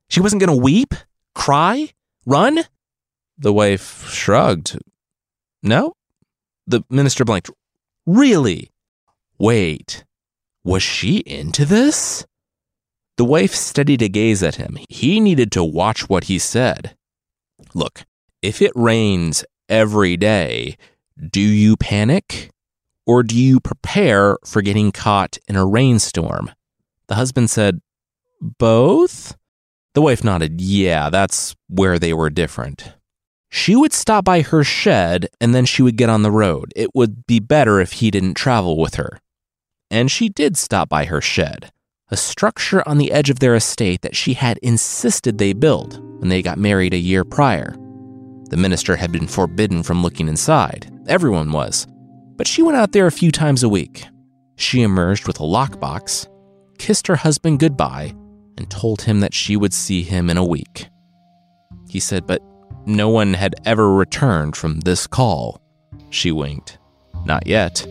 [0.09, 0.93] She wasn't going to weep,
[1.35, 1.89] cry,
[2.25, 2.63] run?
[3.37, 4.79] The wife shrugged.
[5.61, 5.93] No?
[6.65, 7.51] The minister blinked.
[8.05, 8.71] Really?
[9.39, 10.03] Wait,
[10.65, 12.25] was she into this?
[13.17, 14.77] The wife steadied a gaze at him.
[14.89, 16.95] He needed to watch what he said.
[17.73, 18.05] Look,
[18.41, 20.77] if it rains every day,
[21.31, 22.51] do you panic?
[23.05, 26.51] Or do you prepare for getting caught in a rainstorm?
[27.07, 27.81] The husband said,
[28.41, 29.35] Both?
[29.95, 32.93] The wife nodded, Yeah, that's where they were different.
[33.49, 36.71] She would stop by her shed and then she would get on the road.
[36.75, 39.19] It would be better if he didn't travel with her.
[39.91, 41.71] And she did stop by her shed,
[42.09, 46.29] a structure on the edge of their estate that she had insisted they build when
[46.29, 47.75] they got married a year prior.
[48.49, 50.91] The minister had been forbidden from looking inside.
[51.07, 51.87] Everyone was.
[52.35, 54.05] But she went out there a few times a week.
[54.55, 56.27] She emerged with a lockbox,
[56.77, 58.13] kissed her husband goodbye,
[58.57, 60.87] and told him that she would see him in a week.
[61.89, 62.41] He said, But
[62.85, 65.61] no one had ever returned from this call.
[66.09, 66.77] She winked.
[67.25, 67.85] Not yet.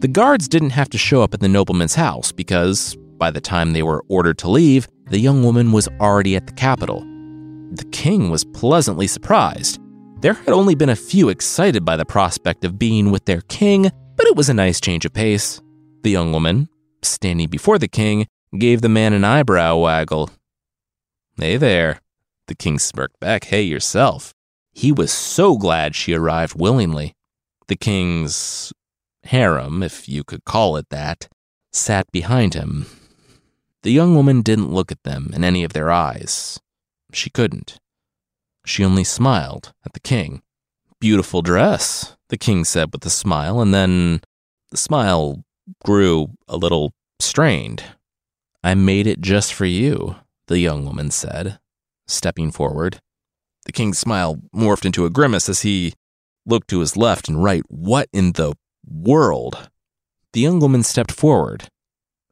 [0.00, 3.74] The guards didn't have to show up at the nobleman's house because, by the time
[3.74, 7.00] they were ordered to leave, the young woman was already at the capital.
[7.72, 9.78] The king was pleasantly surprised.
[10.20, 13.90] There had only been a few excited by the prospect of being with their king,
[14.16, 15.60] but it was a nice change of pace.
[16.02, 16.70] The young woman,
[17.02, 18.26] standing before the king,
[18.58, 20.30] gave the man an eyebrow waggle.
[21.36, 22.00] Hey there.
[22.46, 23.44] The king smirked back.
[23.44, 24.34] Hey yourself.
[24.72, 27.14] He was so glad she arrived willingly.
[27.68, 28.72] The king's
[29.24, 31.28] harem, if you could call it that,
[31.72, 32.86] sat behind him.
[33.82, 36.60] The young woman didn't look at them in any of their eyes.
[37.12, 37.78] She couldn't.
[38.66, 40.42] She only smiled at the king.
[41.00, 44.20] Beautiful dress, the king said with a smile, and then
[44.70, 45.44] the smile
[45.84, 47.84] grew a little strained.
[48.62, 51.58] I made it just for you, the young woman said,
[52.06, 53.00] stepping forward.
[53.64, 55.94] The king's smile morphed into a grimace as he
[56.46, 57.62] looked to his left and right.
[57.68, 58.54] What in the
[58.86, 59.70] world.
[60.32, 61.68] The young woman stepped forward,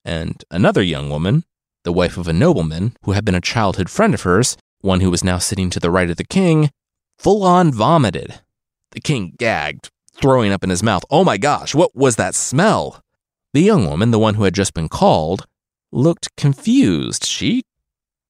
[0.05, 1.45] and another young woman,
[1.85, 5.11] the wife of a nobleman who had been a childhood friend of hers, one who
[5.11, 6.71] was now sitting to the right of the king,
[7.19, 8.41] full on vomited.
[8.93, 11.05] The king gagged, throwing up in his mouth.
[11.11, 13.03] Oh my gosh, what was that smell?
[13.53, 15.47] The young woman, the one who had just been called,
[15.93, 17.25] looked confused.
[17.25, 17.63] She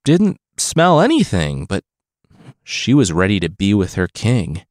[0.05, 1.85] didn't smell anything, but
[2.63, 4.65] she was ready to be with her king.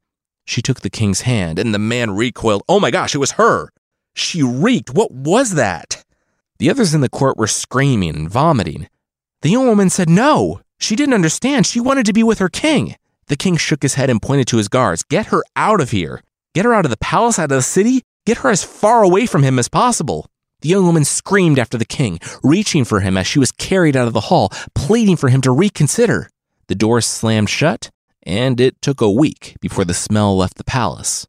[0.44, 2.62] She took the king's hand, and the man recoiled.
[2.68, 3.70] Oh my gosh, it was her!
[4.14, 4.94] She reeked.
[4.94, 6.04] What was that?
[6.58, 8.88] The others in the court were screaming and vomiting.
[9.42, 10.60] The young woman said no.
[10.78, 11.66] She didn't understand.
[11.66, 12.96] She wanted to be with her king.
[13.26, 15.04] The king shook his head and pointed to his guards.
[15.04, 16.22] Get her out of here.
[16.54, 18.02] Get her out of the palace, out of the city.
[18.26, 20.28] Get her as far away from him as possible.
[20.60, 24.08] The young woman screamed after the king, reaching for him as she was carried out
[24.08, 26.30] of the hall, pleading for him to reconsider.
[26.66, 27.90] The door slammed shut,
[28.24, 31.26] and it took a week before the smell left the palace.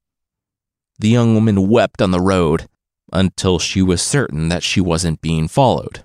[0.97, 2.67] The young woman wept on the road
[3.13, 6.03] until she was certain that she wasn't being followed.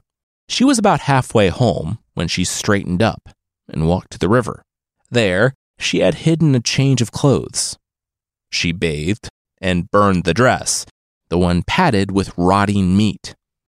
[0.49, 3.31] She was about halfway home when she straightened up
[3.69, 4.63] and walked to the river.
[5.11, 7.79] There, she had hidden a change of clothes.
[8.51, 9.29] She bathed
[9.61, 10.87] and burned the dress,
[11.29, 13.35] the one padded with rotting meat.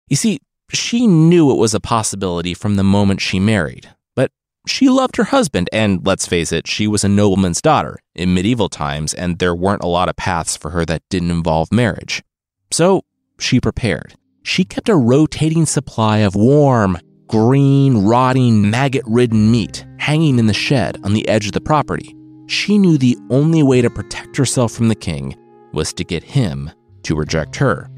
[0.08, 0.39] You see,
[0.72, 4.32] she knew it was a possibility from the moment she married, but
[4.68, 8.70] she loved her husband, and let's face it, she was a nobleman's daughter in medieval
[8.70, 12.24] times, and there weren't a lot of paths for her that didn't involve marriage.
[12.72, 13.04] So
[13.39, 14.16] she prepared.
[14.43, 20.54] She kept a rotating supply of warm, green, rotting, maggot ridden meat hanging in the
[20.54, 22.16] shed on the edge of the property.
[22.48, 25.36] She knew the only way to protect herself from the king
[25.74, 26.70] was to get him
[27.06, 27.89] to reject her.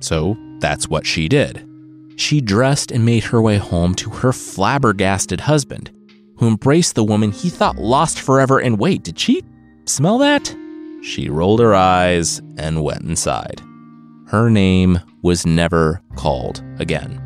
[0.00, 1.64] So that's what she did.
[2.16, 5.90] She dressed and made her way home to her flabbergasted husband,
[6.36, 8.58] who embraced the woman he thought lost forever.
[8.58, 9.44] And wait, did she
[9.84, 10.54] smell that?
[11.02, 13.62] She rolled her eyes and went inside.
[14.26, 17.22] Her name was never called again.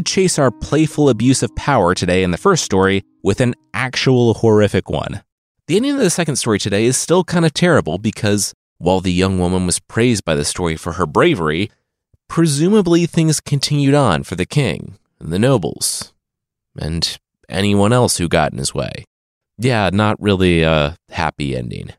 [0.00, 4.32] I chase our playful abuse of power today in the first story with an actual
[4.32, 5.22] horrific one.
[5.66, 9.12] The ending of the second story today is still kind of terrible because while the
[9.12, 11.70] young woman was praised by the story for her bravery,
[12.30, 16.14] presumably things continued on for the king and the nobles
[16.80, 17.18] and
[17.50, 19.04] anyone else who got in his way.
[19.58, 21.90] Yeah, not really a happy ending.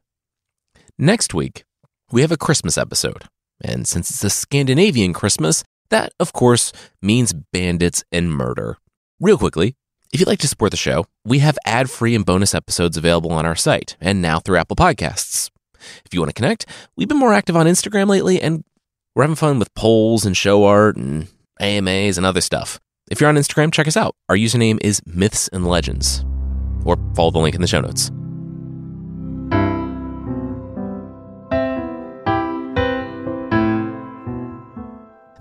[0.98, 1.66] Next week,
[2.12, 3.26] we have a Christmas episode.
[3.64, 8.78] And since it's a Scandinavian Christmas, that, of course, means bandits and murder.
[9.20, 9.76] Real quickly,
[10.12, 13.32] if you'd like to support the show, we have ad free and bonus episodes available
[13.32, 15.50] on our site and now through Apple Podcasts.
[16.06, 16.66] If you want to connect,
[16.96, 18.64] we've been more active on Instagram lately and
[19.16, 21.28] we're having fun with polls and show art and
[21.60, 22.80] AMAs and other stuff.
[23.10, 24.16] If you're on Instagram, check us out.
[24.30, 26.24] Our username is Myths and Legends,
[26.86, 28.12] or follow the link in the show notes.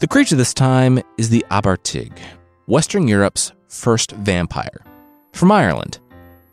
[0.01, 2.19] The creature this time is the Abhartach,
[2.65, 4.83] Western Europe's first vampire.
[5.35, 5.99] From Ireland.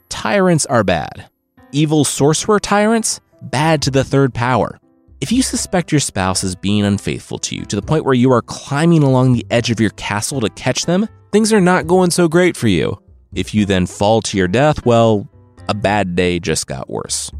[0.09, 1.29] Tyrants are bad.
[1.71, 3.21] Evil sorcerer tyrants?
[3.41, 4.81] Bad to the third power.
[5.21, 8.33] If you suspect your spouse is being unfaithful to you to the point where you
[8.33, 12.11] are climbing along the edge of your castle to catch them, things are not going
[12.11, 13.01] so great for you.
[13.33, 15.25] If you then fall to your death, well,
[15.69, 17.31] a bad day just got worse.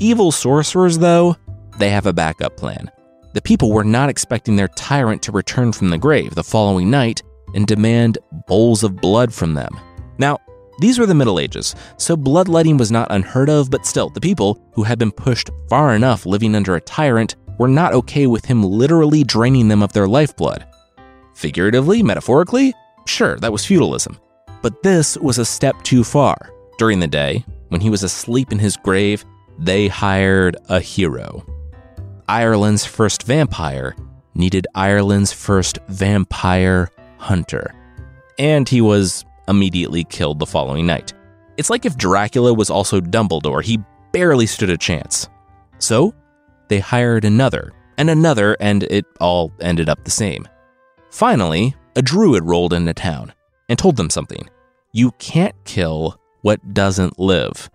[0.00, 1.36] Evil sorcerers, though,
[1.78, 2.90] they have a backup plan.
[3.34, 7.22] The people were not expecting their tyrant to return from the grave the following night
[7.54, 9.78] and demand bowls of blood from them.
[10.18, 10.38] Now,
[10.80, 14.62] these were the Middle Ages, so bloodletting was not unheard of, but still, the people
[14.74, 18.62] who had been pushed far enough living under a tyrant were not okay with him
[18.62, 20.66] literally draining them of their lifeblood.
[21.34, 22.74] Figuratively, metaphorically,
[23.06, 24.18] sure, that was feudalism.
[24.60, 26.52] But this was a step too far.
[26.78, 29.24] During the day, when he was asleep in his grave,
[29.58, 31.44] they hired a hero.
[32.28, 33.96] Ireland's first vampire
[34.34, 37.74] needed Ireland's first vampire hunter.
[38.38, 41.12] And he was immediately killed the following night.
[41.56, 43.78] It's like if Dracula was also Dumbledore, he
[44.12, 45.28] barely stood a chance.
[45.78, 46.14] So,
[46.68, 50.48] they hired another, and another, and it all ended up the same.
[51.10, 53.32] Finally, a druid rolled into town
[53.68, 54.48] and told them something.
[54.92, 57.70] You can't kill what doesn't live.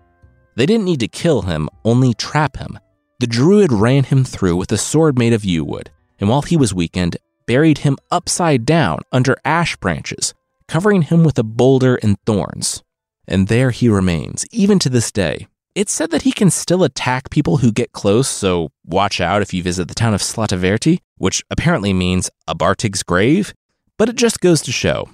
[0.55, 2.79] They didn't need to kill him, only trap him.
[3.19, 5.89] The druid ran him through with a sword made of yew wood,
[6.19, 10.35] and while he was weakened, buried him upside down under ash branches,
[10.67, 12.83] covering him with a boulder and thorns.
[13.27, 15.47] And there he remains, even to this day.
[15.73, 19.51] It's said that he can still attack people who get close, so watch out if
[19.51, 23.53] you visit the town of Slaghtaverty, which apparently means Abhartach's grave.
[23.97, 25.09] But it just goes to show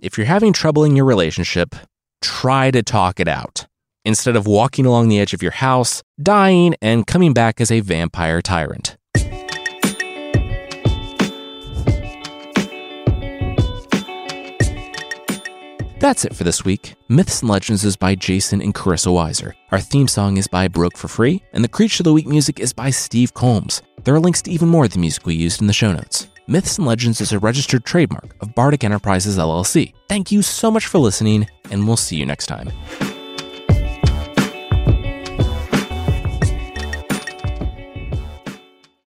[0.00, 1.74] if you're having trouble in your relationship,
[2.22, 3.66] try to talk it out
[4.04, 7.80] instead of walking along the edge of your house, dying, and coming back as a
[7.80, 8.96] vampire tyrant.
[16.04, 16.96] That's it for this week.
[17.08, 19.54] Myths and Legends is by Jason and Carissa Weiser.
[19.72, 22.60] Our theme song is by Broke for Free, and the Creature of the Week music
[22.60, 23.80] is by Steve Combs.
[24.02, 26.28] There are links to even more of the music we used in the show notes.
[26.46, 29.94] Myths and Legends is a registered trademark of Bardic Enterprises LLC.
[30.10, 32.70] Thank you so much for listening, and we'll see you next time.